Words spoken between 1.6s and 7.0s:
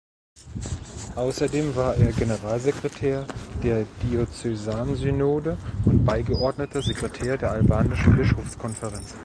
war er Generalsekretär der Diözesansynode und beigeordneter